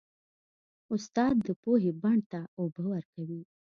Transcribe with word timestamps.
استاد 0.93 1.35
د 1.47 1.49
پوهې 1.63 1.91
بڼ 2.01 2.17
ته 2.31 2.39
اوبه 2.59 2.83
ورکوي. 2.93 3.41